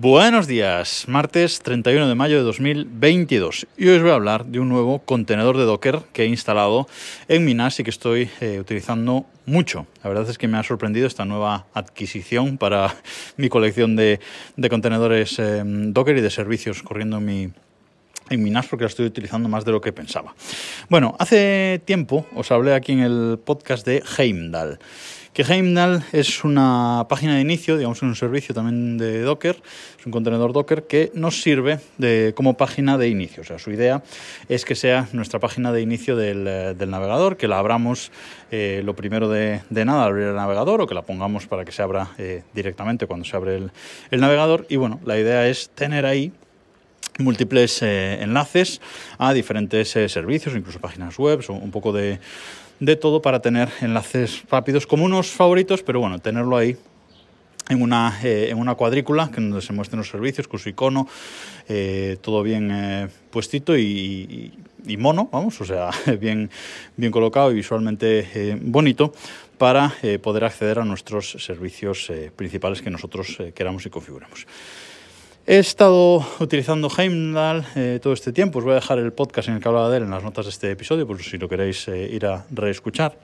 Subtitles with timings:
[0.00, 4.60] Buenos días, martes 31 de mayo de 2022 y hoy os voy a hablar de
[4.60, 6.86] un nuevo contenedor de Docker que he instalado
[7.26, 9.88] en mi NAS y que estoy eh, utilizando mucho.
[10.04, 12.94] La verdad es que me ha sorprendido esta nueva adquisición para
[13.36, 14.20] mi colección de,
[14.70, 17.48] contenedores eh, Docker y de servicios corriendo en mi,
[18.30, 20.32] en mi NAS porque la estoy utilizando más de lo que pensaba.
[20.88, 24.78] Bueno, hace tiempo os hablé aquí en el podcast de Heimdall
[25.38, 29.54] que Heimdall es una página de inicio, digamos, un servicio también de Docker,
[29.96, 33.42] es un contenedor Docker que nos sirve de, como página de inicio.
[33.42, 34.02] O sea, su idea
[34.48, 38.10] es que sea nuestra página de inicio del, eh, navegador, que la abramos
[38.50, 41.82] eh, lo primero de, nada abrir el navegador o que la pongamos para que se
[41.82, 43.70] abra eh, directamente cuando se abre el,
[44.10, 44.66] el navegador.
[44.68, 46.32] Y bueno, la idea es tener ahí
[47.18, 48.80] múltiples enlaces
[49.18, 52.20] a diferentes servicios, incluso páginas web, un poco de,
[52.80, 56.76] de todo para tener enlaces rápidos como unos favoritos, pero bueno, tenerlo ahí
[57.68, 61.08] en una, eh, en una cuadrícula que donde se muestren los servicios con su icono,
[61.68, 64.52] eh, todo bien eh, puestito y,
[64.98, 66.50] mono, vamos, o sea, bien,
[66.96, 69.12] bien colocado y visualmente bonito
[69.58, 74.46] para poder acceder a nuestros servicios principales que nosotros queramos y configuremos.
[75.50, 78.58] He estado utilizando Heimdall eh, todo este tiempo.
[78.58, 80.44] Os voy a dejar el podcast en el que hablaba de él en las notas
[80.44, 83.16] de este episodio, por si lo queréis eh, ir a reescuchar.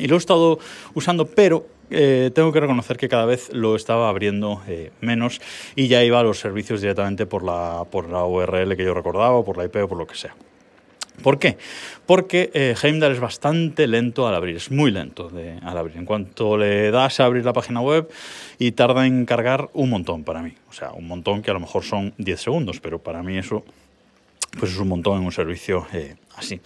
[0.00, 0.58] Y lo he estado
[0.94, 4.62] usando, pero eh, tengo que reconocer que cada vez lo estaba abriendo
[5.00, 5.40] menos
[5.76, 9.44] y ya iba a los servicios directamente por la, por la URL que yo recordaba,
[9.44, 10.34] por la IP o por lo que sea.
[11.22, 11.58] ¿Por qué?
[12.06, 15.30] Porque eh, Heimdall es bastante lento al abrir, es muy lento
[15.62, 15.96] al abrir.
[15.96, 18.08] En cuanto le das a abrir la página web
[18.58, 20.54] y tarda en cargar un montón para mí.
[20.70, 23.64] O sea, un montón que a lo mejor son 10 segundos, pero para mí eso
[24.58, 26.60] pues es un montón en un servicio eh, así.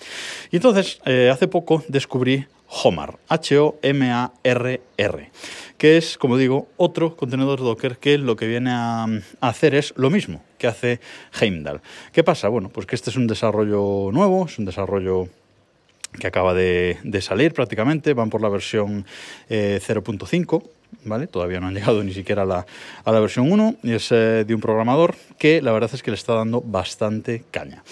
[0.51, 5.31] Y entonces, eh, hace poco descubrí Homar, H-O-M-A-R-R,
[5.77, 9.07] que es, como digo, otro contenedor Docker que lo que viene a,
[9.41, 11.01] hacer es lo mismo que hace
[11.39, 11.83] Heimdall.
[12.13, 12.49] ¿Qué pasa?
[12.49, 15.29] Bueno, pues que este es un desarrollo nuevo, es un desarrollo
[16.19, 19.05] que acaba de, salir prácticamente, van por la versión
[19.51, 20.63] 0.5.
[20.63, 20.69] Eh,
[21.05, 21.27] ¿Vale?
[21.27, 22.67] Todavía no han llegado ni siquiera a la,
[23.05, 26.11] a la versión 1 y es eh, de un programador que la verdad es que
[26.11, 27.83] le está dando bastante caña.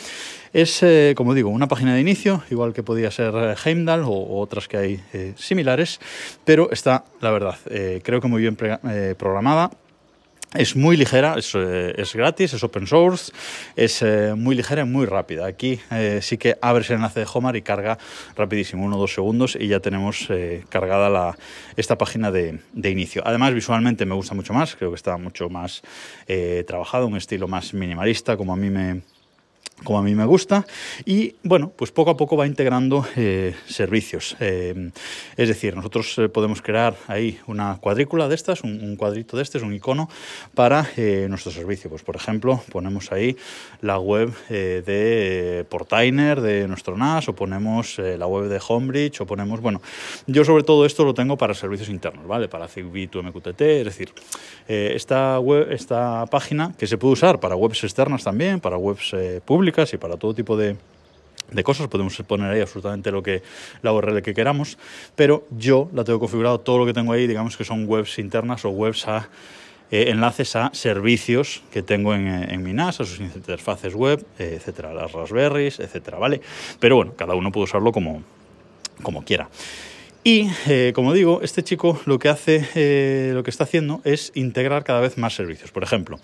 [0.52, 4.40] Es, eh, como digo, una página de inicio, igual que podía ser eh, Heimdall o,
[4.40, 6.00] otras que hay eh, similares,
[6.44, 7.56] pero está, la verdad,
[8.02, 8.56] creo que muy bien
[9.16, 9.70] programada.
[10.52, 13.30] Es muy ligera, es, gratis, es open source,
[13.76, 15.46] es muy ligera y muy rápida.
[15.46, 15.78] Aquí
[16.22, 17.98] sí que abres el enlace de Homar y carga
[18.34, 20.26] rapidísimo, uno o dos segundos, y ya tenemos
[20.68, 21.36] cargada
[21.76, 23.22] esta página de, de, inicio.
[23.24, 25.82] Además, visualmente me gusta mucho más, creo que está mucho más
[26.66, 29.02] trabajado, un estilo más minimalista, como a mí me,
[29.84, 30.66] como a mí me gusta,
[31.04, 34.36] y bueno, pues poco a poco va integrando eh, servicios.
[34.40, 34.90] Eh,
[35.36, 39.58] es decir, nosotros eh, podemos crear ahí una cuadrícula de estas, un, cuadrito de este,
[39.58, 40.08] es un icono
[40.54, 40.86] para
[41.28, 41.88] nuestro servicio.
[41.88, 43.36] Pues por ejemplo, ponemos ahí
[43.80, 49.60] la web de Portainer de nuestro NAS, o ponemos la web de Homebridge, o ponemos,
[49.60, 49.80] bueno,
[50.26, 52.48] yo sobre todo esto lo tengo para servicios internos, ¿vale?
[52.48, 54.12] Para Zigbee to MQTT, es decir,
[54.68, 59.14] esta web, esta página que se puede usar para webs externas también, para webs
[59.44, 60.76] públicas, y para todo tipo de,
[61.62, 63.42] cosas, podemos poner ahí absolutamente lo que
[63.82, 64.78] la URL que queramos,
[65.16, 68.64] pero yo la tengo configurado, todo lo que tengo ahí, digamos que son webs internas
[68.64, 69.28] o webs a
[69.90, 74.24] eh, enlaces a servicios que tengo en, eh, en, mi NAS, a sus interfaces web,
[74.38, 76.40] eh, etcétera, las Raspberries, etcétera, ¿vale?
[76.78, 78.22] Pero bueno, cada uno puede usarlo como,
[79.02, 79.48] como quiera.
[80.22, 84.32] Y eh, como digo, este chico lo que hace, eh, lo que está haciendo es
[84.34, 85.70] integrar cada vez más servicios.
[85.72, 86.20] Por ejemplo,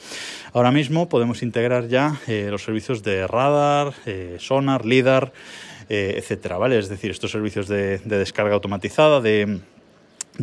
[0.53, 3.95] ahora mismo podemos integrar ya eh, los servicios de radar,
[4.39, 5.33] sonar, lidar,
[5.89, 6.79] etcétera, ¿vale?
[6.79, 9.61] Es decir, estos servicios de, descarga automatizada de,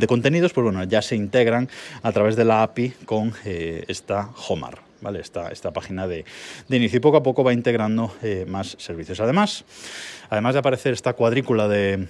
[0.08, 1.70] contenidos, pues bueno, ya se integran
[2.02, 4.80] a través de la API con esta Homar.
[5.02, 5.20] ¿Vale?
[5.20, 6.24] Esta, esta página de,
[6.70, 8.16] inicio y poco a poco va integrando
[8.48, 9.20] más servicios.
[9.20, 9.66] Además,
[10.30, 12.08] además de aparecer esta cuadrícula de,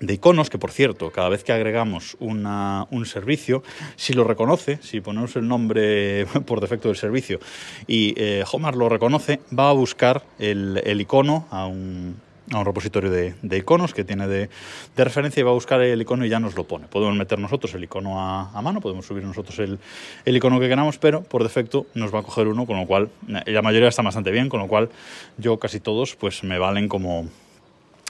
[0.00, 3.62] de iconos, que por cierto, cada vez que agregamos un servicio,
[3.96, 7.40] si lo reconoce, si ponemos el nombre por defecto del servicio
[7.86, 12.16] y eh, Homar lo reconoce, va a buscar el, icono a un,
[12.52, 14.48] a un repositorio de, iconos que tiene de,
[14.96, 16.86] referencia y va a buscar el icono y ya nos lo pone.
[16.86, 19.78] Podemos meter nosotros el icono a, mano, podemos subir nosotros el,
[20.24, 23.10] el, icono que queramos, pero por defecto nos va a coger uno, con lo cual
[23.28, 24.90] eh, la mayoría está bastante bien, con lo cual
[25.38, 27.28] yo casi todos pues me valen como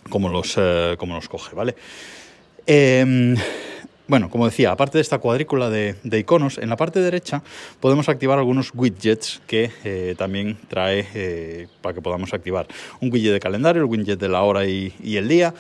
[0.08, 1.74] como los, eh, como los coge, ¿vale?
[2.66, 3.36] Em,
[4.08, 7.42] bueno, como decía, aparte de esta cuadrícula de, iconos, en la parte derecha
[7.78, 12.66] podemos activar algunos widgets que eh, también trae eh, para que podamos activar.
[13.00, 15.52] Un widget de calendario, el widget de la hora y, el día,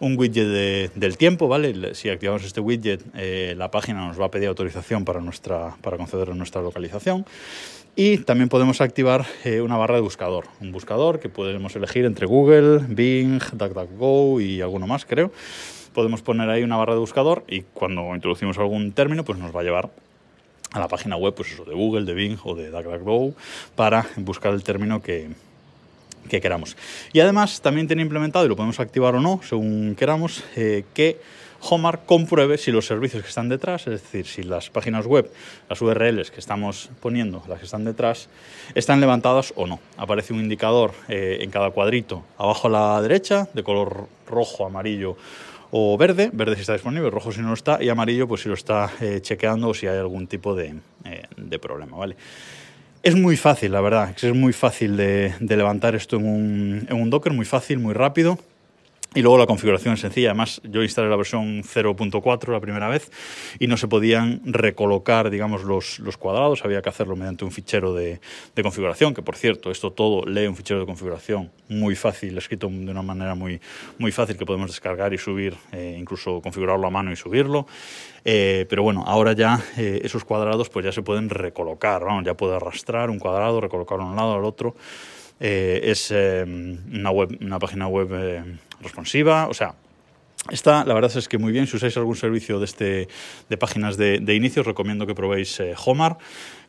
[0.00, 1.94] un widget del tiempo, ¿vale?
[1.94, 5.96] Si activamos este widget, eh, la página nos va a pedir autorización para, nuestra, para
[5.96, 7.24] conceder nuestra localización.
[7.94, 9.24] Y también podemos activar
[9.62, 14.88] una barra de buscador, un buscador que podemos elegir entre Google, Bing, DuckDuckGo y alguno
[14.88, 15.30] más, creo
[15.94, 19.60] podemos poner ahí una barra de buscador y cuando introducimos algún término, pues nos va
[19.60, 19.90] a llevar
[20.72, 23.32] a la página web, pues eso, de Google, de Bing o de DuckDuckGo,
[23.76, 25.30] para buscar el término que,
[26.28, 26.76] que queramos.
[27.12, 31.20] Y además también tiene implementado, y lo podemos activar o no, según queramos, eh, que
[31.66, 35.30] Homar compruebe si los servicios que están detrás, es decir, si las páginas web,
[35.70, 38.28] las URLs que estamos poniendo, las que están detrás,
[38.74, 39.80] están levantadas o no.
[39.96, 45.16] Aparece un indicador eh, en cada cuadrito, abajo a la derecha, de color rojo, amarillo
[45.76, 48.48] o verde, verde si está disponible, rojo si no lo está, y amarillo pues si
[48.48, 52.16] lo está eh, chequeando o si hay algún tipo de, eh, problema, ¿vale?
[53.02, 57.44] Es muy fácil, la verdad, es muy fácil de, levantar esto en un Docker, muy
[57.44, 58.38] fácil, muy rápido.
[59.14, 60.30] Y luego la configuración es sencilla.
[60.30, 63.12] Además, yo instalé la versión 0.4 la primera vez
[63.60, 66.64] y no se podían recolocar, digamos, los, los cuadrados.
[66.64, 68.20] Había que hacerlo mediante un fichero de,
[68.56, 72.68] de, configuración, que por cierto, esto todo lee un fichero de configuración muy fácil, escrito
[72.68, 73.60] de una manera muy,
[73.98, 77.68] muy fácil que podemos descargar y subir, eh, incluso configurarlo a mano y subirlo.
[78.24, 82.02] Eh, pero bueno, ahora ya eh, esos cuadrados pues ya se pueden recolocar.
[82.24, 84.74] Ya puedo arrastrar un cuadrado, recolocarlo a un lado al otro.
[85.40, 89.74] Es una, web, una página web responsiva, o sea,
[90.50, 91.66] Está, la verdad es que muy bien.
[91.66, 93.08] Si usáis algún servicio de, este,
[93.48, 96.18] de páginas de, inicio, os recomiendo que probéis eh, Homar,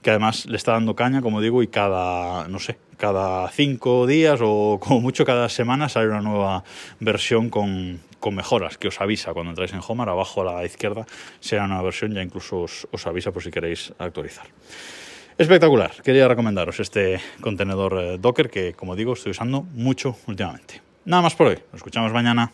[0.01, 4.39] que además le está dando caña, como digo, y cada, no sé, cada cinco días
[4.41, 6.63] o como mucho cada semana sale una nueva
[7.01, 7.99] versión con,
[8.31, 10.09] mejoras que os avisa cuando entráis en Homar.
[10.09, 11.05] Abajo a la izquierda
[11.41, 14.47] será una versión, ya incluso os avisa por si queréis actualizar.
[15.37, 15.91] Espectacular.
[16.01, 20.81] Quería recomendaros este contenedor eh, Docker que, como digo, estoy usando mucho últimamente.
[21.03, 21.55] Nada más por hoy.
[21.71, 22.53] Nos escuchamos mañana.